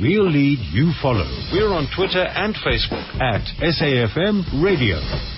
We'll 0.00 0.30
lead, 0.30 0.58
you 0.72 0.92
follow. 1.00 1.24
We're 1.52 1.72
on 1.72 1.88
Twitter 1.96 2.22
and 2.22 2.54
Facebook 2.56 3.06
at 3.20 3.42
SAFM 3.60 4.62
Radio. 4.62 5.35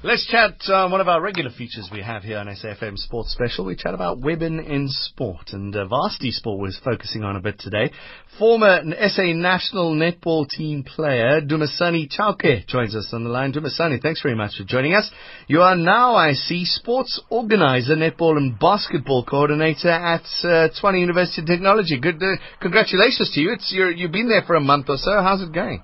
Let's 0.00 0.28
chat 0.28 0.60
uh, 0.68 0.88
one 0.88 1.00
of 1.00 1.08
our 1.08 1.20
regular 1.20 1.50
features 1.50 1.90
we 1.92 2.02
have 2.02 2.22
here 2.22 2.38
on 2.38 2.46
SAFM 2.46 2.96
Sports 2.98 3.32
Special. 3.32 3.64
We 3.64 3.74
chat 3.74 3.94
about 3.94 4.20
women 4.20 4.60
in 4.60 4.86
sport, 4.88 5.48
and 5.50 5.74
uh, 5.74 5.88
Varsity 5.88 6.30
Sport 6.30 6.60
was 6.60 6.78
focusing 6.84 7.24
on 7.24 7.34
a 7.34 7.40
bit 7.40 7.58
today. 7.58 7.90
Former 8.38 8.78
SA 9.08 9.32
national 9.32 9.96
netball 9.96 10.48
team 10.48 10.84
player 10.84 11.40
Dumisani 11.40 12.08
Chauke 12.08 12.64
joins 12.68 12.94
us 12.94 13.10
on 13.12 13.24
the 13.24 13.30
line. 13.30 13.52
Dumisani, 13.52 14.00
thanks 14.00 14.22
very 14.22 14.36
much 14.36 14.52
for 14.56 14.62
joining 14.62 14.94
us. 14.94 15.10
You 15.48 15.62
are 15.62 15.74
now, 15.74 16.14
I 16.14 16.34
see, 16.34 16.64
sports 16.64 17.20
organizer, 17.28 17.96
netball 17.96 18.36
and 18.36 18.56
basketball 18.56 19.24
coordinator 19.24 19.90
at 19.90 20.22
uh, 20.44 20.68
Tshwane 20.80 21.00
University 21.00 21.42
of 21.42 21.48
Technology. 21.48 21.98
Good, 21.98 22.22
uh, 22.22 22.36
congratulations 22.60 23.32
to 23.34 23.40
you. 23.40 23.52
It's 23.54 23.74
you've 23.74 24.12
been 24.12 24.28
there 24.28 24.44
for 24.46 24.54
a 24.54 24.60
month 24.60 24.90
or 24.90 24.96
so. 24.96 25.20
How's 25.20 25.42
it 25.42 25.52
going? 25.52 25.82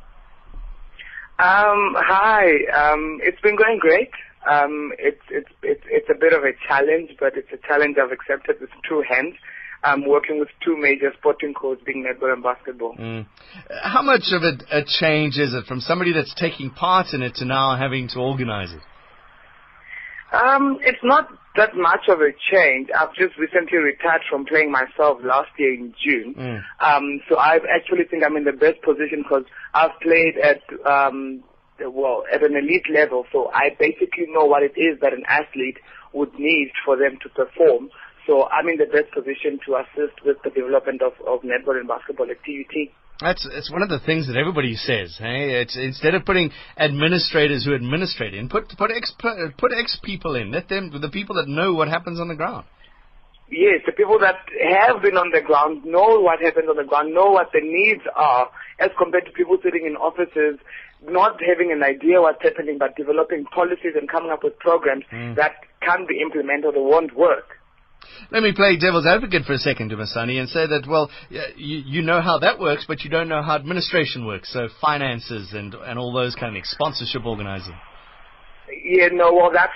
Um, 1.38 1.96
hi. 1.98 2.46
Um, 2.70 3.18
it's 3.22 3.40
been 3.40 3.56
going 3.56 3.78
great. 3.80 4.10
Um, 4.48 4.92
it's, 4.98 5.22
it's, 5.30 5.50
it's, 5.62 5.82
it's 5.86 6.08
a 6.08 6.14
bit 6.14 6.32
of 6.32 6.44
a 6.44 6.52
challenge, 6.68 7.10
but 7.18 7.36
it's 7.36 7.48
a 7.52 7.66
challenge 7.66 7.96
I've 7.98 8.12
accepted 8.12 8.60
with 8.60 8.70
two 8.88 9.02
hands. 9.08 9.34
I'm 9.82 10.06
working 10.06 10.38
with 10.38 10.48
two 10.64 10.76
major 10.78 11.12
sporting 11.18 11.52
codes, 11.52 11.80
being 11.84 12.06
netball 12.06 12.32
and 12.32 12.42
basketball. 12.42 12.96
Mm. 12.96 13.26
How 13.82 14.02
much 14.02 14.32
of 14.32 14.42
a, 14.42 14.78
a 14.78 14.84
change 14.84 15.36
is 15.36 15.52
it 15.54 15.66
from 15.66 15.80
somebody 15.80 16.12
that's 16.12 16.34
taking 16.34 16.70
part 16.70 17.08
in 17.12 17.22
it 17.22 17.34
to 17.36 17.44
now 17.44 17.76
having 17.76 18.08
to 18.08 18.18
organize 18.20 18.72
it? 18.72 18.80
Um, 20.34 20.78
it's 20.82 21.02
not 21.02 21.28
that 21.56 21.76
much 21.76 22.08
of 22.08 22.20
a 22.20 22.32
change. 22.50 22.88
I've 22.90 23.14
just 23.14 23.38
recently 23.38 23.78
retired 23.78 24.22
from 24.28 24.44
playing 24.44 24.72
myself 24.72 25.18
last 25.22 25.50
year 25.58 25.74
in 25.74 25.94
June. 26.02 26.34
Mm. 26.34 26.62
Um, 26.80 27.20
so 27.28 27.36
I 27.36 27.60
actually 27.72 28.04
think 28.10 28.24
I'm 28.24 28.36
in 28.36 28.44
the 28.44 28.52
best 28.52 28.82
position 28.82 29.22
because 29.22 29.44
I've 29.72 29.98
played 30.02 30.34
at, 30.42 30.62
um, 30.84 31.44
well, 31.80 32.24
at 32.32 32.42
an 32.42 32.56
elite 32.56 32.90
level. 32.92 33.24
So 33.30 33.50
I 33.54 33.70
basically 33.78 34.26
know 34.28 34.44
what 34.44 34.62
it 34.62 34.74
is 34.76 34.98
that 35.00 35.12
an 35.12 35.22
athlete 35.28 35.78
would 36.12 36.34
need 36.38 36.72
for 36.84 36.96
them 36.96 37.18
to 37.22 37.28
perform. 37.28 37.90
So 38.26 38.48
I'm 38.48 38.68
in 38.68 38.78
the 38.78 38.86
best 38.86 39.12
position 39.12 39.60
to 39.66 39.76
assist 39.76 40.24
with 40.24 40.38
the 40.42 40.50
development 40.50 41.02
of, 41.02 41.12
of 41.26 41.42
netball 41.42 41.78
and 41.78 41.86
basketball 41.86 42.26
TUT. 42.26 42.90
That's 43.20 43.46
it's 43.52 43.70
one 43.70 43.82
of 43.82 43.88
the 43.88 44.00
things 44.00 44.26
that 44.26 44.36
everybody 44.36 44.74
says. 44.74 45.16
Hey, 45.18 45.60
it's 45.62 45.76
instead 45.76 46.14
of 46.14 46.24
putting 46.24 46.50
administrators 46.76 47.64
who 47.64 47.74
administrate 47.74 48.34
in, 48.34 48.48
put 48.48 48.68
put 48.76 48.90
ex 48.90 49.12
put 49.18 49.72
ex 49.72 49.98
people 50.02 50.34
in. 50.34 50.50
Let 50.50 50.68
them 50.68 50.90
the 51.00 51.08
people 51.08 51.36
that 51.36 51.46
know 51.46 51.74
what 51.74 51.88
happens 51.88 52.18
on 52.18 52.28
the 52.28 52.34
ground. 52.34 52.66
Yes, 53.50 53.82
the 53.86 53.92
people 53.92 54.18
that 54.18 54.36
have 54.58 55.02
been 55.02 55.16
on 55.16 55.30
the 55.30 55.42
ground 55.42 55.84
know 55.84 56.18
what 56.20 56.40
happens 56.40 56.66
on 56.68 56.76
the 56.76 56.84
ground, 56.84 57.14
know 57.14 57.30
what 57.30 57.52
the 57.52 57.60
needs 57.62 58.02
are, 58.16 58.50
as 58.80 58.90
compared 58.98 59.26
to 59.26 59.32
people 59.32 59.58
sitting 59.62 59.86
in 59.86 59.96
offices 59.96 60.58
not 61.06 61.40
having 61.46 61.70
an 61.70 61.82
idea 61.82 62.20
what's 62.20 62.42
happening, 62.42 62.78
but 62.78 62.96
developing 62.96 63.44
policies 63.44 63.92
and 63.94 64.08
coming 64.08 64.30
up 64.30 64.42
with 64.42 64.58
programs 64.58 65.04
mm. 65.12 65.36
that 65.36 65.52
can 65.82 66.06
be 66.08 66.20
implemented 66.20 66.74
or 66.74 66.88
won't 66.88 67.14
work. 67.16 67.60
Let 68.30 68.42
me 68.42 68.52
play 68.52 68.76
devil's 68.76 69.06
advocate 69.06 69.44
for 69.44 69.52
a 69.52 69.58
second, 69.58 69.90
Dumisani, 69.90 70.38
and 70.38 70.48
say 70.48 70.66
that, 70.66 70.86
well, 70.88 71.10
you, 71.30 71.82
you 71.86 72.02
know 72.02 72.20
how 72.20 72.38
that 72.38 72.58
works, 72.58 72.84
but 72.86 73.02
you 73.02 73.10
don't 73.10 73.28
know 73.28 73.42
how 73.42 73.56
administration 73.56 74.26
works, 74.26 74.52
so 74.52 74.68
finances 74.80 75.52
and, 75.52 75.74
and 75.74 75.98
all 75.98 76.12
those 76.12 76.34
kind 76.34 76.48
of 76.48 76.54
things, 76.54 76.70
sponsorship 76.70 77.24
organizing. 77.24 77.74
Yeah, 78.84 79.08
no, 79.12 79.32
well, 79.32 79.50
that's 79.52 79.72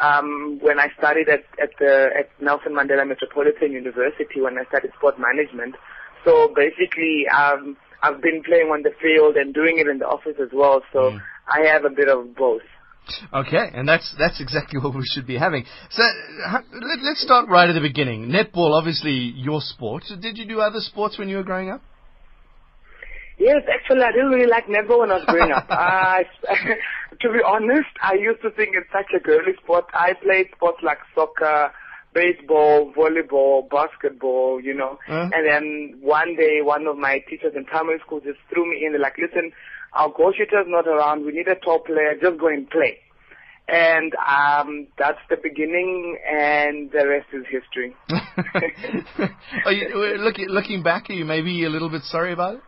um, 0.00 0.58
when 0.62 0.78
I 0.78 0.88
studied 0.98 1.28
at, 1.28 1.44
at, 1.60 1.70
the, 1.78 2.08
at 2.18 2.30
Nelson 2.40 2.72
Mandela 2.72 3.06
Metropolitan 3.06 3.72
University 3.72 4.40
when 4.40 4.58
I 4.58 4.64
studied 4.68 4.92
sport 4.96 5.16
management. 5.18 5.74
So 6.24 6.52
basically, 6.54 7.24
um, 7.28 7.76
I've 8.02 8.20
been 8.20 8.42
playing 8.42 8.68
on 8.68 8.82
the 8.82 8.92
field 9.00 9.36
and 9.36 9.54
doing 9.54 9.78
it 9.78 9.86
in 9.88 9.98
the 9.98 10.06
office 10.06 10.36
as 10.40 10.50
well, 10.52 10.82
so 10.92 10.98
mm. 10.98 11.20
I 11.52 11.66
have 11.68 11.84
a 11.84 11.90
bit 11.90 12.08
of 12.08 12.34
both. 12.34 12.62
Okay, 13.32 13.70
and 13.74 13.88
that's 13.88 14.14
that's 14.18 14.40
exactly 14.40 14.80
what 14.82 14.94
we 14.94 15.04
should 15.04 15.26
be 15.26 15.36
having. 15.36 15.64
So 15.90 16.02
let, 16.02 16.98
us 16.98 17.20
start 17.20 17.48
right 17.48 17.68
at 17.68 17.72
the 17.72 17.80
beginning. 17.80 18.28
Netball, 18.28 18.76
obviously 18.78 19.12
your 19.12 19.60
sport. 19.60 20.04
Did 20.20 20.38
you 20.38 20.46
do 20.46 20.60
other 20.60 20.80
sports 20.80 21.18
when 21.18 21.28
you 21.28 21.36
were 21.36 21.44
growing 21.44 21.70
up? 21.70 21.82
Yes, 23.38 23.62
actually, 23.72 24.02
I 24.02 24.12
didn't 24.12 24.28
really 24.28 24.46
like 24.50 24.66
netball 24.66 25.00
when 25.00 25.10
I 25.10 25.14
was 25.14 25.24
growing 25.24 25.50
up. 25.50 25.66
I, 25.70 26.24
to 27.20 27.32
be 27.32 27.38
honest, 27.44 27.88
I 28.02 28.12
used 28.12 28.42
to 28.42 28.50
think 28.50 28.76
it's 28.76 28.92
such 28.92 29.10
a 29.16 29.18
girly 29.18 29.54
sport. 29.62 29.86
I 29.94 30.12
played 30.12 30.48
sports 30.54 30.80
like 30.82 30.98
soccer, 31.14 31.72
baseball, 32.14 32.92
volleyball, 32.92 33.68
basketball, 33.70 34.60
you 34.60 34.74
know. 34.74 34.98
Uh-huh. 35.08 35.30
And 35.32 35.46
then 35.46 35.98
one 36.02 36.36
day, 36.36 36.60
one 36.62 36.86
of 36.86 36.98
my 36.98 37.20
teachers 37.30 37.54
in 37.56 37.64
primary 37.64 37.98
school 38.04 38.20
just 38.20 38.38
threw 38.52 38.70
me 38.70 38.84
in. 38.84 38.92
They're 38.92 39.00
like, 39.00 39.16
listen, 39.16 39.52
our 39.94 40.12
goal 40.14 40.34
shooter's 40.36 40.66
not 40.68 40.86
around. 40.86 41.24
We 41.24 41.32
need 41.32 41.48
a 41.48 41.54
top 41.54 41.86
player. 41.86 42.14
Just 42.20 42.38
go 42.38 42.48
and 42.48 42.68
play. 42.68 42.98
And 43.68 44.12
um, 44.16 44.88
that's 44.98 45.20
the 45.28 45.36
beginning, 45.40 46.18
and 46.28 46.90
the 46.90 47.06
rest 47.06 47.28
is 47.32 47.44
history. 47.48 47.94
are 49.64 49.72
you 49.72 50.16
looking 50.18 50.48
looking 50.48 50.82
back? 50.82 51.08
Are 51.08 51.12
you 51.12 51.24
maybe 51.24 51.64
a 51.64 51.68
little 51.68 51.88
bit 51.88 52.02
sorry 52.02 52.32
about 52.32 52.54
it? 52.54 52.60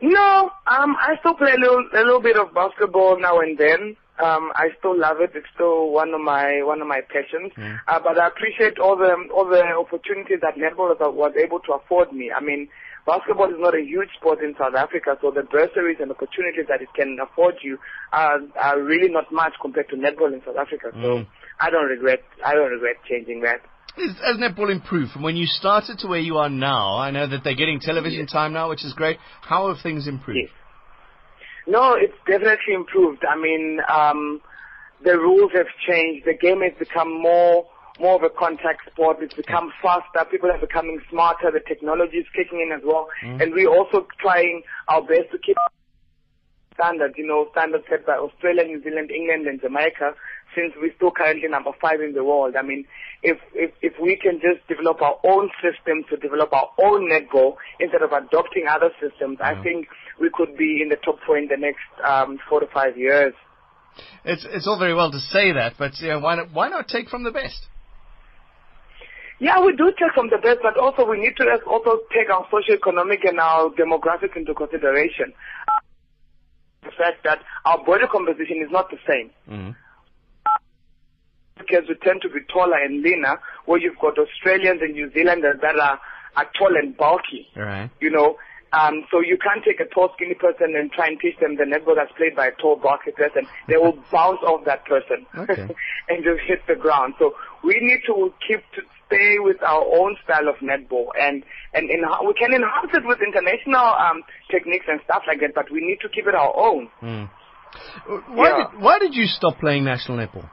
No, 0.00 0.50
um, 0.66 0.96
I 0.98 1.14
still 1.20 1.34
play 1.34 1.52
a 1.52 1.60
little 1.60 1.84
a 1.94 2.02
little 2.02 2.20
bit 2.22 2.36
of 2.36 2.52
basketball 2.52 3.20
now 3.20 3.38
and 3.38 3.56
then. 3.56 3.96
Um, 4.22 4.52
I 4.56 4.68
still 4.78 4.98
love 4.98 5.20
it. 5.20 5.30
It's 5.34 5.46
still 5.54 5.90
one 5.90 6.12
of 6.12 6.20
my 6.20 6.62
one 6.62 6.82
of 6.82 6.88
my 6.88 7.00
passions. 7.00 7.52
Mm. 7.56 7.78
Uh, 7.86 8.00
but 8.02 8.18
I 8.18 8.26
appreciate 8.26 8.78
all 8.78 8.96
the 8.96 9.14
all 9.32 9.48
the 9.48 9.62
opportunities 9.62 10.40
that 10.42 10.56
netball 10.56 10.98
was 11.14 11.32
able 11.36 11.60
to 11.60 11.72
afford 11.74 12.12
me. 12.12 12.32
I 12.34 12.40
mean, 12.40 12.68
basketball 13.06 13.48
is 13.50 13.58
not 13.58 13.74
a 13.74 13.82
huge 13.82 14.08
sport 14.18 14.40
in 14.42 14.54
South 14.58 14.74
Africa, 14.74 15.16
so 15.20 15.30
the 15.30 15.42
bursaries 15.42 15.98
and 16.00 16.10
opportunities 16.10 16.66
that 16.68 16.82
it 16.82 16.88
can 16.94 17.16
afford 17.22 17.56
you 17.62 17.78
are, 18.12 18.40
are 18.60 18.80
really 18.82 19.08
not 19.08 19.30
much 19.32 19.52
compared 19.60 19.88
to 19.90 19.96
netball 19.96 20.32
in 20.32 20.42
South 20.44 20.56
Africa. 20.56 20.90
So 20.92 21.22
mm. 21.22 21.26
I 21.60 21.70
don't 21.70 21.86
regret 21.86 22.22
I 22.44 22.54
don't 22.54 22.70
regret 22.70 22.96
changing 23.08 23.42
that. 23.42 23.60
Is, 23.96 24.12
has 24.24 24.36
netball 24.38 24.70
improved 24.72 25.12
from 25.12 25.22
when 25.22 25.36
you 25.36 25.46
started 25.46 25.98
to 25.98 26.08
where 26.08 26.20
you 26.20 26.38
are 26.38 26.48
now? 26.48 26.96
I 26.96 27.10
know 27.10 27.26
that 27.26 27.44
they're 27.44 27.54
getting 27.54 27.78
television 27.78 28.20
yes. 28.20 28.32
time 28.32 28.52
now, 28.52 28.70
which 28.70 28.84
is 28.84 28.94
great. 28.94 29.18
How 29.42 29.68
have 29.68 29.82
things 29.82 30.08
improved? 30.08 30.38
Yes. 30.40 30.50
No, 31.66 31.94
it's 31.94 32.16
definitely 32.26 32.74
improved. 32.74 33.22
I 33.28 33.38
mean, 33.38 33.80
um, 33.88 34.40
the 35.04 35.16
rules 35.18 35.52
have 35.54 35.66
changed. 35.86 36.26
The 36.26 36.34
game 36.34 36.60
has 36.62 36.72
become 36.78 37.20
more 37.20 37.66
more 38.00 38.16
of 38.16 38.22
a 38.22 38.30
contact 38.30 38.80
sport. 38.90 39.18
It's 39.20 39.34
become 39.34 39.72
faster. 39.82 40.24
People 40.30 40.50
are 40.50 40.58
becoming 40.58 41.00
smarter. 41.10 41.50
The 41.50 41.60
technology 41.60 42.18
is 42.18 42.26
kicking 42.34 42.60
in 42.60 42.72
as 42.72 42.82
well. 42.84 43.08
Mm. 43.24 43.42
And 43.42 43.52
we're 43.52 43.70
also 43.70 44.06
trying 44.20 44.62
our 44.88 45.02
best 45.02 45.30
to 45.32 45.38
keep 45.38 45.56
standards, 46.74 47.14
you 47.16 47.26
know, 47.26 47.48
standards 47.52 47.84
set 47.88 48.06
by 48.06 48.14
Australia, 48.14 48.64
New 48.64 48.82
Zealand, 48.82 49.10
England, 49.10 49.46
and 49.46 49.60
Jamaica, 49.60 50.14
since 50.56 50.72
we're 50.80 50.94
still 50.96 51.10
currently 51.10 51.48
number 51.48 51.70
five 51.80 52.00
in 52.00 52.14
the 52.14 52.24
world. 52.24 52.54
I 52.58 52.62
mean, 52.62 52.86
if, 53.22 53.38
if, 53.54 53.70
if 53.82 53.92
we 54.00 54.16
can 54.16 54.40
just 54.40 54.66
develop 54.68 55.00
our 55.02 55.18
own 55.24 55.50
system 55.60 56.04
to 56.10 56.16
develop 56.16 56.52
our 56.52 56.70
own 56.82 57.10
netball 57.10 57.56
instead 57.78 58.02
of 58.02 58.12
adopting 58.12 58.66
other 58.68 58.90
systems, 59.00 59.38
mm. 59.38 59.44
I 59.44 59.62
think 59.62 59.88
we 60.20 60.30
could 60.32 60.56
be 60.56 60.80
in 60.82 60.88
the 60.88 60.96
top 60.96 61.18
four 61.26 61.38
in 61.38 61.48
the 61.48 61.56
next 61.56 61.84
um, 62.04 62.38
four 62.48 62.60
to 62.60 62.66
five 62.66 62.96
years. 62.96 63.34
It's, 64.24 64.46
it's 64.48 64.66
all 64.66 64.78
very 64.78 64.94
well 64.94 65.10
to 65.10 65.20
say 65.20 65.52
that, 65.52 65.74
but 65.78 65.92
you 66.00 66.08
know, 66.08 66.20
why, 66.20 66.36
not, 66.36 66.52
why 66.52 66.68
not 66.68 66.88
take 66.88 67.08
from 67.08 67.24
the 67.24 67.30
best? 67.30 67.66
Yeah, 69.42 69.58
we 69.58 69.74
do 69.74 69.90
take 69.98 70.14
from 70.14 70.30
the 70.30 70.38
best, 70.38 70.60
but 70.62 70.78
also 70.78 71.04
we 71.04 71.18
need 71.18 71.36
to 71.38 71.58
also 71.66 71.98
take 72.14 72.30
our 72.30 72.46
socio-economic 72.48 73.24
and 73.24 73.40
our 73.40 73.70
demographics 73.70 74.36
into 74.36 74.54
consideration. 74.54 75.32
The 76.84 76.92
fact 76.96 77.24
that 77.24 77.40
our 77.64 77.84
body 77.84 78.04
composition 78.06 78.62
is 78.62 78.70
not 78.70 78.88
the 78.90 78.98
same. 79.02 79.30
Mm-hmm. 79.50 79.70
Because 81.58 81.88
we 81.88 81.96
tend 81.96 82.22
to 82.22 82.28
be 82.28 82.38
taller 82.52 82.78
and 82.78 83.02
leaner, 83.02 83.40
where 83.66 83.80
you've 83.80 83.98
got 83.98 84.16
Australians 84.16 84.80
and 84.80 84.92
New 84.92 85.10
Zealanders 85.10 85.58
that 85.60 85.76
are, 85.76 85.98
are 86.36 86.46
tall 86.56 86.76
and 86.76 86.96
bulky. 86.96 87.48
Right. 87.56 87.90
You 88.00 88.10
know, 88.10 88.36
um, 88.72 89.04
so 89.10 89.18
you 89.18 89.38
can't 89.38 89.64
take 89.64 89.80
a 89.80 89.92
tall, 89.92 90.10
skinny 90.14 90.34
person 90.34 90.76
and 90.76 90.92
try 90.92 91.08
and 91.08 91.18
teach 91.18 91.36
them 91.40 91.56
the 91.56 91.64
netball 91.64 91.96
that's 91.96 92.12
played 92.16 92.36
by 92.36 92.46
a 92.46 92.52
tall, 92.52 92.76
bulky 92.76 93.10
person. 93.10 93.48
They 93.66 93.76
will 93.76 93.98
bounce 94.12 94.38
off 94.46 94.64
that 94.66 94.84
person 94.84 95.26
okay. 95.36 95.66
and 96.08 96.22
just 96.22 96.46
hit 96.46 96.62
the 96.68 96.76
ground. 96.76 97.14
So 97.18 97.34
we 97.64 97.76
need 97.80 98.02
to 98.06 98.32
keep 98.46 98.60
to 98.78 98.82
stay 99.12 99.36
with 99.38 99.62
our 99.62 99.84
own 99.84 100.16
style 100.24 100.48
of 100.48 100.56
netball 100.56 101.08
and 101.18 101.44
and 101.74 101.88
we 102.26 102.34
can 102.34 102.52
enhance 102.52 102.92
it 102.92 103.04
with 103.04 103.18
international 103.20 103.84
um, 103.84 104.22
techniques 104.50 104.86
and 104.88 105.00
stuff 105.04 105.22
like 105.26 105.40
that, 105.40 105.54
but 105.54 105.70
we 105.70 105.80
need 105.80 105.98
to 106.00 106.08
keep 106.08 106.26
it 106.26 106.34
our 106.34 106.52
own. 106.56 106.88
Mm. 107.02 107.30
Why 108.28 108.48
yeah. 108.48 108.56
did 108.56 108.82
why 108.82 108.98
did 108.98 109.14
you 109.14 109.26
stop 109.26 109.58
playing 109.58 109.84
national 109.84 110.18
netball? 110.18 110.48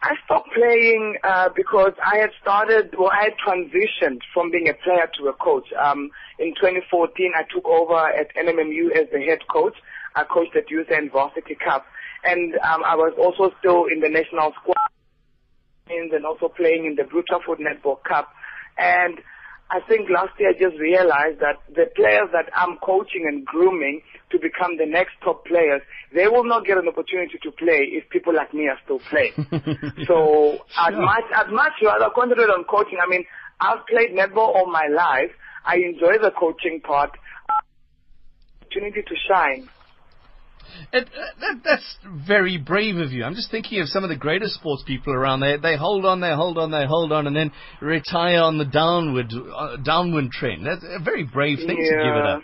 I 0.00 0.14
stopped 0.24 0.50
playing 0.54 1.16
uh, 1.24 1.48
because 1.56 1.90
I 2.04 2.18
had 2.18 2.30
started, 2.40 2.94
well, 2.96 3.10
I 3.10 3.24
had 3.24 3.34
transitioned 3.44 4.20
from 4.32 4.52
being 4.52 4.68
a 4.68 4.74
player 4.74 5.10
to 5.18 5.26
a 5.26 5.32
coach. 5.32 5.66
Um, 5.74 6.10
in 6.38 6.54
2014, 6.54 7.32
I 7.34 7.42
took 7.52 7.66
over 7.66 8.06
at 8.06 8.28
NMMU 8.36 8.94
as 8.94 9.10
the 9.10 9.18
head 9.18 9.40
coach. 9.50 9.74
I 10.14 10.22
coached 10.22 10.54
at 10.54 10.70
Youth 10.70 10.86
and 10.90 11.10
Varsity 11.10 11.56
Cup, 11.56 11.84
and 12.22 12.54
um, 12.62 12.84
I 12.86 12.94
was 12.94 13.12
also 13.18 13.52
still 13.58 13.86
in 13.92 13.98
the 13.98 14.08
national 14.08 14.52
squad 14.62 14.78
and 15.90 16.24
also 16.24 16.48
playing 16.48 16.86
in 16.86 16.94
the 16.96 17.04
Blue 17.04 17.22
Netball 17.58 18.02
Cup. 18.04 18.28
And 18.76 19.18
I 19.70 19.80
think 19.86 20.08
last 20.08 20.32
year 20.38 20.50
I 20.50 20.52
just 20.52 20.80
realized 20.80 21.40
that 21.40 21.60
the 21.68 21.90
players 21.94 22.30
that 22.32 22.50
I'm 22.56 22.78
coaching 22.78 23.26
and 23.28 23.44
grooming 23.44 24.00
to 24.30 24.38
become 24.38 24.78
the 24.78 24.86
next 24.86 25.12
top 25.22 25.44
players, 25.44 25.82
they 26.14 26.26
will 26.26 26.44
not 26.44 26.64
get 26.64 26.78
an 26.78 26.88
opportunity 26.88 27.38
to 27.42 27.50
play 27.52 27.88
if 27.92 28.08
people 28.08 28.34
like 28.34 28.54
me 28.54 28.68
are 28.68 28.78
still 28.84 29.00
playing. 29.10 29.34
so 30.06 30.58
I'd 30.78 30.94
much, 30.94 31.24
I'd 31.34 31.52
much 31.52 31.72
rather 31.82 32.08
concentrate 32.14 32.48
on 32.50 32.64
coaching. 32.64 32.98
I 33.02 33.08
mean, 33.08 33.24
I've 33.60 33.86
played 33.86 34.10
netball 34.10 34.54
all 34.54 34.70
my 34.70 34.86
life. 34.88 35.30
I 35.64 35.76
enjoy 35.76 36.18
the 36.18 36.30
coaching 36.30 36.80
part. 36.80 37.10
Opportunity 38.62 39.02
to 39.02 39.14
shine. 39.28 39.68
It, 40.92 41.04
uh, 41.04 41.40
that, 41.40 41.60
that's 41.64 41.98
very 42.26 42.58
brave 42.58 42.96
of 42.96 43.12
you. 43.12 43.24
I'm 43.24 43.34
just 43.34 43.50
thinking 43.50 43.80
of 43.80 43.88
some 43.88 44.04
of 44.04 44.10
the 44.10 44.16
greatest 44.16 44.54
sports 44.54 44.82
people 44.86 45.12
around. 45.12 45.40
They 45.40 45.56
they 45.56 45.76
hold 45.76 46.04
on, 46.04 46.20
they 46.20 46.34
hold 46.34 46.58
on, 46.58 46.70
they 46.70 46.86
hold 46.86 47.12
on, 47.12 47.26
and 47.26 47.36
then 47.36 47.52
retire 47.80 48.40
on 48.40 48.58
the 48.58 48.64
downward 48.64 49.32
uh, 49.32 49.76
downward 49.76 50.30
trend. 50.30 50.66
That's 50.66 50.84
a 50.84 51.02
very 51.02 51.24
brave 51.24 51.58
thing 51.58 51.78
yeah. 51.78 51.96
to 51.98 52.04
give 52.04 52.16
it 52.16 52.26
up. 52.26 52.42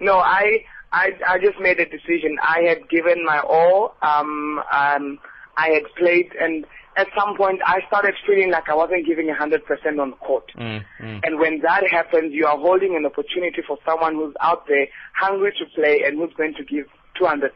No, 0.00 0.18
I 0.18 0.64
I 0.92 1.10
I 1.28 1.38
just 1.38 1.58
made 1.60 1.78
a 1.80 1.86
decision. 1.86 2.36
I 2.42 2.62
had 2.68 2.88
given 2.88 3.24
my 3.24 3.40
all. 3.40 3.94
Um, 4.02 4.60
um, 4.72 5.18
I 5.56 5.70
had 5.70 5.84
played, 5.96 6.32
and 6.38 6.66
at 6.96 7.08
some 7.16 7.36
point 7.36 7.60
I 7.64 7.80
started 7.86 8.14
feeling 8.26 8.50
like 8.50 8.68
I 8.68 8.74
wasn't 8.74 9.06
giving 9.06 9.30
a 9.30 9.34
hundred 9.34 9.64
percent 9.64 10.00
on 10.00 10.12
court. 10.14 10.50
Mm, 10.56 10.84
mm. 11.00 11.20
And 11.22 11.38
when 11.38 11.60
that 11.62 11.84
happens, 11.90 12.32
you 12.32 12.46
are 12.46 12.58
holding 12.58 12.96
an 12.96 13.06
opportunity 13.06 13.62
for 13.66 13.78
someone 13.86 14.14
who's 14.14 14.34
out 14.40 14.66
there 14.66 14.86
hungry 15.14 15.52
to 15.58 15.66
play 15.74 16.02
and 16.06 16.18
who's 16.18 16.32
going 16.36 16.54
to 16.54 16.64
give 16.64 16.86
200%. 17.20 17.50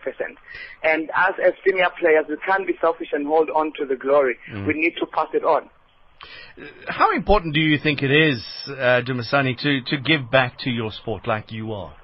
And 0.82 1.10
us 1.10 1.34
as 1.44 1.52
senior 1.66 1.88
players, 1.98 2.26
we 2.28 2.36
can't 2.46 2.66
be 2.66 2.74
selfish 2.80 3.08
and 3.12 3.26
hold 3.26 3.50
on 3.50 3.72
to 3.78 3.86
the 3.86 3.96
glory. 3.96 4.36
We 4.66 4.74
need 4.74 4.94
to 5.00 5.06
pass 5.06 5.28
it 5.34 5.44
on. 5.44 5.70
How 6.88 7.14
important 7.14 7.54
do 7.54 7.60
you 7.60 7.78
think 7.78 8.02
it 8.02 8.10
is, 8.10 8.44
uh, 8.68 9.00
Dumisani, 9.06 9.56
to, 9.58 9.80
to 9.82 10.02
give 10.02 10.30
back 10.30 10.58
to 10.60 10.70
your 10.70 10.92
sport 10.92 11.26
like 11.26 11.50
you 11.50 11.72
are? 11.72 11.94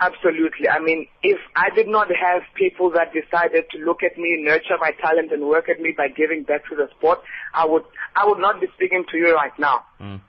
Absolutely. 0.00 0.68
I 0.68 0.80
mean, 0.80 1.06
if 1.22 1.38
I 1.54 1.68
did 1.76 1.86
not 1.86 2.08
have 2.08 2.42
people 2.56 2.90
that 2.90 3.12
decided 3.12 3.66
to 3.70 3.78
look 3.78 4.02
at 4.02 4.18
me, 4.18 4.36
nurture 4.40 4.76
my 4.80 4.90
talent, 5.00 5.30
and 5.30 5.46
work 5.46 5.68
at 5.68 5.80
me 5.80 5.94
by 5.96 6.08
giving 6.08 6.42
back 6.42 6.68
to 6.70 6.74
the 6.74 6.88
sport, 6.98 7.20
I 7.54 7.66
would 7.66 7.84
I 8.16 8.26
would 8.26 8.40
not 8.40 8.60
be 8.60 8.66
speaking 8.74 9.04
to 9.12 9.16
you 9.16 9.32
right 9.32 9.56
now. 9.60 9.84
Mm. 10.00 10.20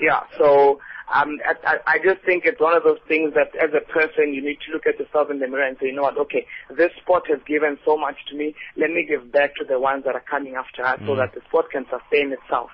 Yeah. 0.00 0.22
So 0.38 0.80
um, 1.12 1.38
I, 1.44 1.54
I 1.66 1.76
I 1.86 1.98
just 1.98 2.24
think 2.24 2.44
it's 2.46 2.60
one 2.60 2.76
of 2.76 2.82
those 2.82 2.98
things 3.08 3.34
that 3.34 3.54
as 3.60 3.70
a 3.74 3.84
person 3.92 4.32
you 4.32 4.42
need 4.42 4.58
to 4.66 4.72
look 4.72 4.86
at 4.86 4.98
yourself 4.98 5.30
in 5.30 5.38
the 5.38 5.48
mirror 5.48 5.66
and 5.66 5.76
say, 5.80 5.86
you 5.86 5.94
know 5.94 6.02
what? 6.02 6.16
Okay, 6.16 6.46
this 6.76 6.90
sport 7.02 7.24
has 7.28 7.40
given 7.46 7.78
so 7.84 7.96
much 7.96 8.16
to 8.30 8.36
me. 8.36 8.54
Let 8.76 8.90
me 8.90 9.06
give 9.08 9.30
back 9.30 9.54
to 9.56 9.64
the 9.64 9.78
ones 9.78 10.04
that 10.04 10.14
are 10.14 10.24
coming 10.28 10.54
after 10.54 10.84
us, 10.84 11.00
so 11.06 11.16
that 11.16 11.34
the 11.34 11.40
sport 11.48 11.66
can 11.70 11.84
sustain 11.90 12.32
itself. 12.32 12.70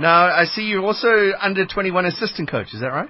Now, 0.00 0.26
I 0.26 0.44
see 0.44 0.62
you're 0.62 0.84
also 0.84 1.32
under 1.40 1.66
21 1.66 2.06
assistant 2.06 2.50
coach, 2.50 2.74
is 2.74 2.80
that 2.80 2.88
right? 2.88 3.08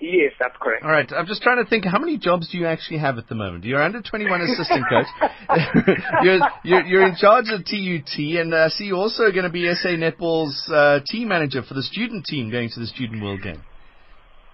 Yes, 0.00 0.32
that's 0.40 0.56
correct. 0.58 0.82
All 0.82 0.90
right, 0.90 1.10
I'm 1.12 1.26
just 1.26 1.42
trying 1.42 1.62
to 1.62 1.68
think, 1.68 1.84
how 1.84 1.98
many 1.98 2.16
jobs 2.16 2.50
do 2.50 2.56
you 2.56 2.66
actually 2.66 2.98
have 2.98 3.18
at 3.18 3.28
the 3.28 3.34
moment? 3.34 3.64
You're 3.64 3.82
under 3.82 4.00
21 4.00 4.40
assistant 4.40 4.86
coach. 4.88 5.06
you're, 6.22 6.40
you're, 6.64 6.86
you're 6.86 7.06
in 7.06 7.16
charge 7.16 7.50
of 7.50 7.66
TUT, 7.66 8.16
and 8.40 8.54
I 8.54 8.68
see 8.68 8.84
you're 8.84 8.96
also 8.96 9.30
going 9.30 9.44
to 9.44 9.50
be 9.50 9.70
SA 9.74 9.90
Netball's 9.90 10.70
uh, 10.72 11.00
team 11.06 11.28
manager 11.28 11.62
for 11.62 11.74
the 11.74 11.82
student 11.82 12.24
team 12.24 12.50
going 12.50 12.70
to 12.70 12.80
the 12.80 12.86
Student 12.86 13.22
World 13.22 13.42
Game. 13.42 13.62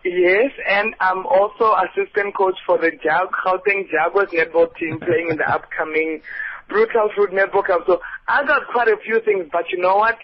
Yes, 0.04 0.50
and 0.68 0.94
I'm 1.00 1.26
also 1.26 1.74
assistant 1.74 2.36
coach 2.36 2.54
for 2.64 2.78
the 2.78 2.90
Jag 3.02 3.28
Gauteng 3.44 3.88
Jaguars 3.90 4.30
netball 4.30 4.74
team 4.76 4.98
playing 5.04 5.28
in 5.30 5.36
the 5.36 5.48
upcoming 5.48 6.22
Brutal 6.68 7.10
Fruit 7.14 7.30
Netball 7.30 7.64
Cup. 7.64 7.82
So 7.86 8.00
I 8.26 8.44
got 8.44 8.62
quite 8.72 8.88
a 8.88 8.96
few 9.04 9.20
things, 9.24 9.46
but 9.52 9.70
you 9.70 9.78
know 9.78 9.96
what? 9.96 10.16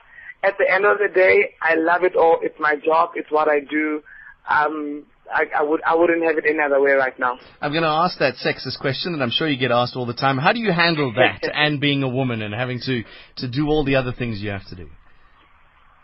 At 0.43 0.55
the 0.59 0.69
end 0.69 0.85
of 0.85 0.99
the 0.99 1.09
day, 1.13 1.55
I 1.61 1.75
love 1.77 2.03
it 2.03 2.17
all. 2.17 2.39
It's 2.43 2.59
my 2.59 2.75
job. 2.77 3.11
It's 3.15 3.31
what 3.31 3.49
I 3.49 3.61
do. 3.61 4.03
Um, 4.49 5.05
I, 5.31 5.45
I 5.59 5.63
would 5.63 5.81
I 5.85 5.95
wouldn't 5.95 6.23
have 6.25 6.37
it 6.37 6.45
any 6.49 6.59
other 6.61 6.81
way 6.81 6.93
right 6.93 7.19
now. 7.19 7.39
I'm 7.61 7.73
going 7.73 7.85
to 7.85 7.89
ask 7.89 8.19
that 8.19 8.35
sexist 8.35 8.79
question 8.81 9.13
that 9.13 9.23
I'm 9.23 9.31
sure 9.31 9.49
you 9.49 9.59
get 9.59 9.71
asked 9.71 9.97
all 9.97 10.07
the 10.07 10.15
time. 10.15 10.39
How 10.39 10.53
do 10.53 10.61
you 10.61 10.73
handle 10.73 11.13
that 11.17 11.49
and 11.55 11.81
being 11.81 12.03
a 12.03 12.09
woman 12.09 12.43
and 12.43 12.55
having 12.55 12.81
to, 12.81 13.03
to 13.37 13.49
do 13.49 13.69
all 13.69 13.85
the 13.85 13.97
other 13.97 14.13
things 14.13 14.41
you 14.41 14.51
have 14.51 14.67
to 14.67 14.77
do? 14.77 14.89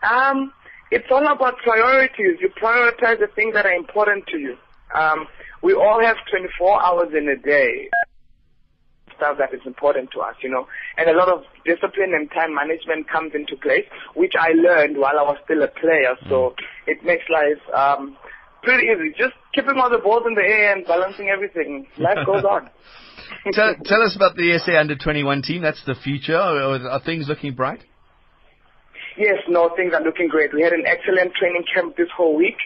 Um, 0.03 0.53
it's 0.91 1.05
all 1.11 1.25
about 1.25 1.57
priorities. 1.63 2.37
You 2.39 2.49
prioritize 2.61 3.19
the 3.19 3.27
things 3.35 3.53
that 3.53 3.65
are 3.65 3.73
important 3.73 4.25
to 4.27 4.37
you. 4.37 4.55
Um, 4.95 5.27
we 5.61 5.73
all 5.73 6.01
have 6.03 6.17
24 6.31 6.83
hours 6.83 7.09
in 7.15 7.27
a 7.29 7.35
day. 7.35 7.89
Stuff 9.17 9.37
that 9.37 9.53
is 9.53 9.59
important 9.65 10.11
to 10.13 10.21
us, 10.21 10.35
you 10.41 10.49
know, 10.49 10.65
and 10.97 11.09
a 11.09 11.13
lot 11.13 11.27
of 11.27 11.43
discipline 11.65 12.13
and 12.13 12.31
time 12.31 12.55
management 12.55 13.09
comes 13.09 13.33
into 13.35 13.57
place, 13.57 13.83
which 14.15 14.31
I 14.39 14.51
learned 14.53 14.97
while 14.97 15.19
I 15.19 15.23
was 15.23 15.37
still 15.43 15.61
a 15.61 15.67
player. 15.67 16.15
So 16.29 16.55
it 16.87 17.03
makes 17.03 17.25
life 17.29 17.59
um, 17.75 18.15
pretty 18.63 18.87
easy. 18.87 19.13
Just 19.17 19.33
keeping 19.53 19.77
all 19.77 19.89
the 19.89 19.99
balls 19.99 20.23
in 20.27 20.35
the 20.35 20.41
air 20.41 20.75
and 20.75 20.85
balancing 20.85 21.29
everything. 21.29 21.87
Life 21.97 22.25
goes 22.25 22.43
on. 22.43 22.69
tell, 23.53 23.75
tell 23.83 24.01
us 24.01 24.15
about 24.15 24.35
the 24.35 24.59
SA 24.63 24.79
Under 24.79 24.95
21 24.95 25.41
team. 25.41 25.61
That's 25.61 25.83
the 25.85 25.95
future. 25.95 26.37
Are, 26.37 26.89
are 26.89 27.01
things 27.01 27.27
looking 27.27 27.53
bright? 27.53 27.81
Yes, 29.17 29.37
no, 29.49 29.69
things 29.75 29.93
are 29.93 30.01
looking 30.01 30.29
great. 30.29 30.53
We 30.53 30.61
had 30.61 30.71
an 30.71 30.85
excellent 30.85 31.33
training 31.33 31.65
camp 31.73 31.97
this 31.97 32.07
whole 32.15 32.35
week. 32.37 32.57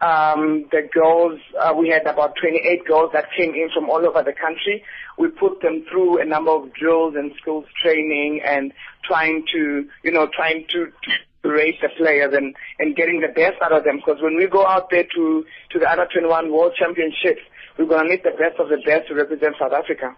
Um, 0.00 0.66
the 0.70 0.82
girls, 0.92 1.40
uh, 1.58 1.72
we 1.72 1.88
had 1.88 2.06
about 2.06 2.34
28 2.40 2.84
girls 2.86 3.10
that 3.14 3.24
came 3.36 3.54
in 3.54 3.70
from 3.74 3.88
all 3.88 4.06
over 4.06 4.22
the 4.22 4.34
country. 4.34 4.84
We 5.18 5.28
put 5.28 5.62
them 5.62 5.86
through 5.90 6.20
a 6.20 6.24
number 6.24 6.50
of 6.50 6.72
drills 6.74 7.14
and 7.16 7.32
skills 7.40 7.64
training 7.82 8.42
and 8.44 8.72
trying 9.04 9.44
to, 9.54 9.88
you 10.04 10.12
know, 10.12 10.28
trying 10.32 10.66
to, 10.68 10.86
to 10.86 11.10
raise 11.48 11.74
the 11.80 11.88
players 11.96 12.34
and, 12.34 12.54
and 12.78 12.96
getting 12.96 13.20
the 13.20 13.32
best 13.32 13.60
out 13.62 13.72
of 13.72 13.84
them. 13.84 13.96
Because 13.96 14.22
when 14.22 14.36
we 14.36 14.46
go 14.46 14.66
out 14.66 14.88
there 14.90 15.04
to, 15.04 15.44
to 15.72 15.78
the 15.78 15.90
under 15.90 16.06
21 16.12 16.52
World 16.52 16.72
Championships, 16.78 17.42
we're 17.78 17.86
going 17.86 18.06
to 18.06 18.10
need 18.10 18.22
the 18.24 18.30
best 18.30 18.58
of 18.58 18.68
the 18.68 18.78
best 18.86 19.08
to 19.08 19.14
represent 19.14 19.54
South 19.60 19.72
Africa. 19.72 20.16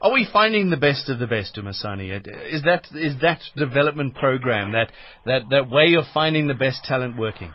Are 0.00 0.12
we 0.12 0.26
finding 0.32 0.70
the 0.70 0.76
best 0.76 1.08
of 1.10 1.18
the 1.18 1.26
best, 1.26 1.54
Dumisani? 1.54 2.16
Is 2.50 2.62
that 2.62 2.88
is 2.94 3.20
that 3.20 3.40
development 3.56 4.14
program 4.14 4.72
that 4.72 4.90
that 5.26 5.42
that 5.50 5.70
way 5.70 5.94
of 5.94 6.04
finding 6.14 6.48
the 6.48 6.54
best 6.54 6.84
talent 6.84 7.18
working? 7.18 7.52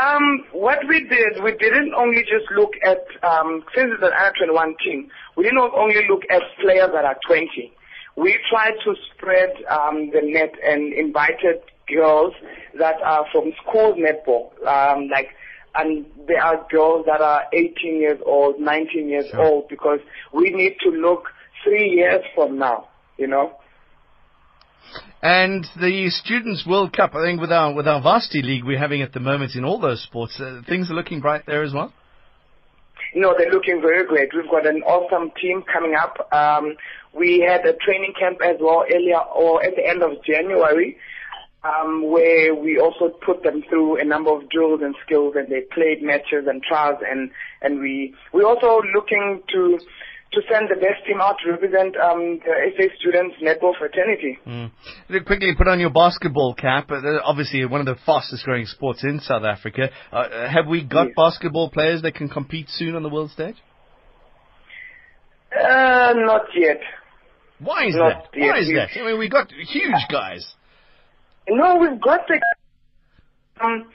Um, 0.00 0.44
what 0.52 0.78
we 0.88 1.00
did, 1.00 1.44
we 1.44 1.52
didn't 1.58 1.92
only 1.94 2.22
just 2.22 2.50
look 2.56 2.72
at, 2.82 3.04
um, 3.22 3.62
since 3.76 3.90
it's 3.92 4.02
an 4.02 4.12
under 4.16 4.46
21 4.46 4.74
team, 4.82 5.10
we 5.36 5.44
didn't 5.44 5.58
only 5.58 6.08
look 6.08 6.22
at 6.30 6.40
players 6.62 6.88
that 6.94 7.04
are 7.04 7.18
20. 7.26 7.72
We 8.20 8.38
tried 8.50 8.74
to 8.84 8.94
spread 9.14 9.50
um, 9.70 10.10
the 10.12 10.20
net 10.22 10.52
and 10.62 10.92
invited 10.92 11.62
girls 11.88 12.34
that 12.78 12.96
are 13.02 13.24
from 13.32 13.52
school 13.62 13.94
netball, 13.94 14.50
um, 14.66 15.08
like, 15.08 15.28
and 15.74 16.04
there 16.28 16.42
are 16.42 16.66
girls 16.70 17.06
that 17.06 17.22
are 17.22 17.44
18 17.52 18.00
years 18.00 18.20
old, 18.26 18.60
19 18.60 19.08
years 19.08 19.26
Sure. 19.30 19.42
old, 19.42 19.68
because 19.68 20.00
we 20.34 20.50
need 20.50 20.76
to 20.82 20.90
look 20.90 21.28
three 21.64 21.88
years 21.90 22.22
from 22.34 22.58
now, 22.58 22.88
you 23.16 23.26
know. 23.26 23.52
And 25.22 25.66
the 25.80 26.10
Students 26.10 26.66
World 26.66 26.92
Cup, 26.92 27.14
I 27.14 27.22
think 27.24 27.40
with 27.40 27.52
our 27.52 27.72
with 27.72 27.86
our 27.86 28.00
varsity 28.02 28.42
league 28.42 28.64
we're 28.64 28.78
having 28.78 29.02
at 29.02 29.12
the 29.12 29.20
moment 29.20 29.54
in 29.54 29.64
all 29.64 29.78
those 29.78 30.02
sports, 30.02 30.40
uh, 30.40 30.62
things 30.66 30.90
are 30.90 30.94
looking 30.94 31.20
bright 31.20 31.44
there 31.46 31.62
as 31.62 31.72
well. 31.72 31.92
No, 33.14 33.34
they're 33.36 33.50
looking 33.50 33.80
very 33.80 34.06
great. 34.06 34.30
We've 34.34 34.50
got 34.50 34.66
an 34.66 34.82
awesome 34.82 35.32
team 35.40 35.62
coming 35.62 35.94
up. 35.94 36.32
Um, 36.32 36.76
we 37.12 37.40
had 37.40 37.66
a 37.66 37.72
training 37.74 38.14
camp 38.18 38.38
as 38.44 38.56
well 38.60 38.84
earlier 38.92 39.18
or 39.18 39.64
at 39.64 39.74
the 39.74 39.86
end 39.86 40.02
of 40.02 40.22
January, 40.24 40.96
um, 41.64 42.08
where 42.08 42.54
we 42.54 42.78
also 42.78 43.08
put 43.08 43.42
them 43.42 43.62
through 43.68 44.00
a 44.00 44.04
number 44.04 44.30
of 44.30 44.48
drills 44.48 44.80
and 44.82 44.94
skills, 45.04 45.34
and 45.36 45.48
they 45.48 45.62
played 45.72 46.02
matches 46.02 46.46
and 46.46 46.62
trials, 46.62 46.98
and 47.08 47.30
and 47.60 47.80
we 47.80 48.14
we're 48.32 48.46
also 48.46 48.80
looking 48.94 49.42
to 49.52 49.78
to 50.32 50.40
send 50.52 50.68
the 50.70 50.76
best 50.76 51.04
team 51.06 51.20
out 51.20 51.36
to 51.44 51.50
represent 51.50 51.96
um, 51.96 52.38
the 52.44 52.54
SA 52.76 52.84
students 53.00 53.34
netball 53.42 53.76
fraternity. 53.76 54.38
Mm. 54.46 54.70
Quickly 55.26 55.54
put 55.58 55.66
on 55.66 55.80
your 55.80 55.90
basketball 55.90 56.54
cap. 56.54 56.88
Uh, 56.90 57.18
obviously, 57.24 57.64
one 57.66 57.80
of 57.80 57.86
the 57.86 57.96
fastest 58.06 58.44
growing 58.44 58.66
sports 58.66 59.02
in 59.02 59.18
South 59.20 59.42
Africa. 59.44 59.90
Uh, 60.12 60.48
have 60.48 60.68
we 60.68 60.84
got 60.84 61.06
Yes. 61.08 61.14
basketball 61.16 61.68
players 61.70 62.02
that 62.02 62.14
can 62.14 62.28
compete 62.28 62.68
soon 62.68 62.94
on 62.94 63.02
the 63.02 63.08
world 63.08 63.30
stage? 63.32 63.56
Uh, 65.52 66.12
not 66.16 66.42
yet. 66.54 66.80
Why 67.58 67.86
is 67.88 67.96
Not 67.96 68.30
that? 68.32 68.38
Why 68.40 68.46
yet. 68.46 68.58
is 68.58 68.68
that? 68.68 68.88
I 69.00 69.04
mean, 69.06 69.18
we 69.18 69.28
got 69.28 69.50
huge 69.50 70.06
guys. 70.10 70.54
No, 71.48 71.76
we've 71.76 72.00
got 72.00 72.20
the. 72.28 72.40
Um, 73.62 73.86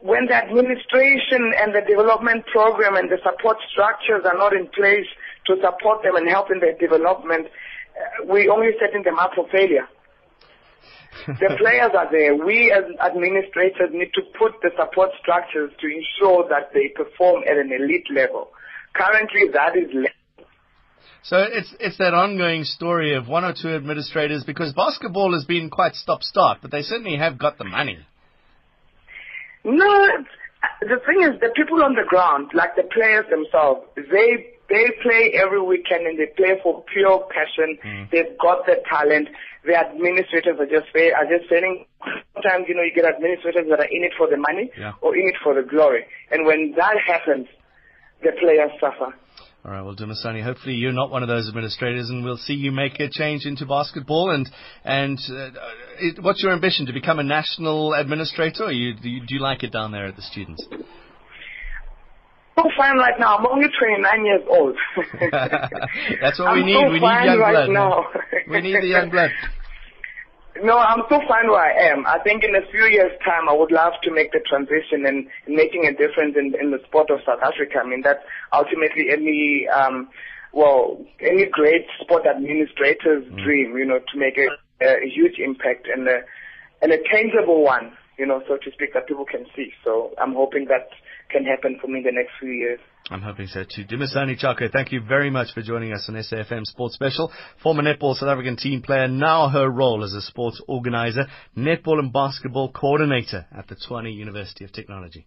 when 0.00 0.26
the 0.26 0.34
administration 0.34 1.52
and 1.60 1.74
the 1.74 1.82
development 1.86 2.46
program 2.46 2.96
and 2.96 3.10
the 3.10 3.18
support 3.22 3.58
structures 3.70 4.22
are 4.24 4.38
not 4.38 4.52
in 4.54 4.66
place 4.68 5.06
to 5.48 5.56
support 5.60 6.02
them 6.02 6.16
and 6.16 6.28
help 6.28 6.50
in 6.52 6.60
their 6.60 6.76
development, 6.76 7.46
uh, 7.48 8.24
we 8.30 8.48
only 8.48 8.70
setting 8.78 9.02
them 9.02 9.18
up 9.18 9.32
for 9.34 9.48
failure. 9.50 9.88
the 11.26 11.56
players 11.58 11.90
are 11.96 12.10
there. 12.10 12.36
We 12.36 12.70
as 12.70 12.84
administrators 13.04 13.90
need 13.92 14.12
to 14.14 14.22
put 14.38 14.52
the 14.62 14.70
support 14.78 15.10
structures 15.20 15.72
to 15.80 15.86
ensure 15.86 16.48
that 16.48 16.70
they 16.72 16.88
perform 16.94 17.42
at 17.48 17.56
an 17.56 17.72
elite 17.72 18.06
level. 18.14 18.50
Currently, 18.94 19.50
that 19.52 19.76
is 19.76 19.90
less. 19.92 20.12
So 21.22 21.36
it's 21.36 21.74
it's 21.80 21.98
that 21.98 22.14
ongoing 22.14 22.64
story 22.64 23.14
of 23.14 23.26
one 23.28 23.44
or 23.44 23.52
two 23.52 23.74
administrators 23.74 24.44
because 24.44 24.72
basketball 24.72 25.34
has 25.34 25.44
been 25.44 25.68
quite 25.68 25.94
stop 25.94 26.22
start, 26.22 26.58
but 26.62 26.70
they 26.70 26.82
certainly 26.82 27.18
have 27.18 27.38
got 27.38 27.58
the 27.58 27.64
money. 27.64 27.98
No, 29.64 30.08
the 30.80 30.98
thing 31.04 31.22
is, 31.22 31.40
the 31.40 31.50
people 31.54 31.82
on 31.82 31.94
the 31.94 32.06
ground, 32.06 32.52
like 32.54 32.76
the 32.76 32.84
players 32.84 33.26
themselves, 33.28 33.82
they 33.96 34.57
they 34.68 34.84
play 35.02 35.32
every 35.34 35.62
weekend 35.62 36.06
and 36.06 36.18
they 36.18 36.26
play 36.36 36.60
for 36.62 36.84
pure 36.92 37.26
passion. 37.32 37.78
Mm. 37.84 38.10
They've 38.10 38.36
got 38.40 38.66
the 38.66 38.76
talent. 38.88 39.28
The 39.64 39.74
administrators 39.74 40.56
are 40.60 40.66
just 40.68 40.88
are 40.94 41.28
just 41.28 41.48
failing. 41.48 41.86
Sometimes 42.34 42.66
you 42.68 42.74
know 42.74 42.82
you 42.82 42.92
get 42.94 43.04
administrators 43.04 43.66
that 43.70 43.80
are 43.80 43.90
in 43.90 44.04
it 44.04 44.12
for 44.16 44.28
the 44.28 44.36
money 44.36 44.70
yeah. 44.78 44.92
or 45.00 45.16
in 45.16 45.26
it 45.26 45.36
for 45.42 45.54
the 45.54 45.66
glory, 45.66 46.04
and 46.30 46.46
when 46.46 46.74
that 46.76 46.96
happens, 47.06 47.48
the 48.22 48.32
players 48.40 48.70
suffer. 48.80 49.14
All 49.64 49.72
right, 49.72 49.82
well, 49.82 49.96
Dumisani, 49.96 50.42
hopefully 50.42 50.76
you're 50.76 50.92
not 50.92 51.10
one 51.10 51.22
of 51.22 51.28
those 51.28 51.48
administrators, 51.48 52.08
and 52.08 52.24
we'll 52.24 52.36
see 52.36 52.54
you 52.54 52.70
make 52.70 53.00
a 53.00 53.08
change 53.10 53.44
into 53.44 53.66
basketball. 53.66 54.30
And 54.30 54.48
and 54.84 55.18
uh, 55.28 55.50
it, 55.98 56.22
what's 56.22 56.42
your 56.42 56.52
ambition 56.52 56.86
to 56.86 56.92
become 56.92 57.18
a 57.18 57.24
national 57.24 57.92
administrator? 57.92 58.64
Or 58.64 58.72
you, 58.72 58.94
do, 58.94 59.08
you, 59.08 59.20
do 59.26 59.34
you 59.34 59.40
like 59.40 59.64
it 59.64 59.72
down 59.72 59.90
there 59.90 60.06
at 60.06 60.16
the 60.16 60.22
students? 60.22 60.64
So 62.58 62.68
fine 62.76 62.96
right 62.98 63.14
now. 63.20 63.36
I'm 63.36 63.46
only 63.46 63.68
29 63.68 64.26
years 64.26 64.42
old. 64.50 64.76
That's 65.30 66.38
what 66.40 66.48
I'm 66.48 66.56
we 66.56 66.64
need. 66.64 66.74
So 66.74 66.90
we 66.90 66.98
need 66.98 67.24
young 67.24 67.38
right 67.38 67.52
blood. 67.52 67.70
Now. 67.70 68.06
we 68.50 68.60
need 68.60 68.82
the 68.82 68.86
young 68.86 69.10
blood. 69.10 69.30
No, 70.60 70.76
I'm 70.76 71.02
so 71.08 71.20
fine 71.28 71.46
where 71.46 71.62
I 71.62 71.92
am. 71.92 72.04
I 72.04 72.18
think 72.18 72.42
in 72.42 72.56
a 72.56 72.66
few 72.72 72.86
years' 72.86 73.12
time, 73.24 73.48
I 73.48 73.52
would 73.52 73.70
love 73.70 73.92
to 74.02 74.10
make 74.10 74.32
the 74.32 74.40
transition 74.40 75.06
and, 75.06 75.28
making 75.46 75.86
a 75.86 75.92
difference 75.92 76.34
in, 76.36 76.52
in 76.60 76.72
the 76.72 76.80
sport 76.84 77.10
of 77.10 77.20
South 77.24 77.38
Africa. 77.44 77.78
I 77.78 77.86
mean, 77.88 78.02
that's 78.02 78.18
ultimately 78.52 79.06
any, 79.12 79.68
um, 79.68 80.08
well, 80.52 80.98
any 81.20 81.46
great 81.46 81.86
sport 82.00 82.24
administrator's 82.26 83.22
mm. 83.30 83.44
dream, 83.44 83.76
you 83.78 83.84
know, 83.84 84.00
to 84.00 84.18
make 84.18 84.36
a, 84.36 84.48
a 84.84 85.08
huge 85.08 85.38
impact 85.38 85.86
and 85.86 86.08
a, 86.08 86.22
and 86.82 86.90
a 86.90 86.98
tangible 87.08 87.62
one, 87.62 87.92
you 88.18 88.26
know, 88.26 88.42
so 88.48 88.56
to 88.56 88.72
speak, 88.72 88.94
that 88.94 89.06
people 89.06 89.26
can 89.26 89.46
see. 89.54 89.70
So 89.84 90.10
I'm 90.18 90.34
hoping 90.34 90.66
that 90.70 90.88
can 91.30 91.44
happen 91.44 91.78
for 91.80 91.88
me 91.88 91.98
in 91.98 92.04
the 92.04 92.12
next 92.12 92.32
few 92.40 92.50
years. 92.50 92.80
I'm 93.10 93.22
hoping 93.22 93.46
so 93.46 93.64
too. 93.64 93.84
Dumisani 93.84 94.38
Chauke, 94.38 94.70
thank 94.70 94.92
you 94.92 95.00
very 95.00 95.30
much 95.30 95.54
for 95.54 95.62
joining 95.62 95.92
us 95.92 96.06
on 96.08 96.14
SAFM 96.14 96.64
Sports 96.64 96.94
Special. 96.94 97.32
Former 97.62 97.82
netball 97.82 98.14
South 98.14 98.28
African 98.28 98.56
team 98.56 98.82
player, 98.82 99.08
now 99.08 99.48
her 99.48 99.68
role 99.68 100.04
as 100.04 100.12
a 100.12 100.20
sports 100.20 100.60
organizer, 100.68 101.26
netball 101.56 101.98
and 101.98 102.12
basketball 102.12 102.70
coordinator 102.70 103.46
at 103.56 103.66
the 103.68 103.76
Tshwane 103.76 104.14
University 104.14 104.64
of 104.64 104.72
Technology. 104.72 105.26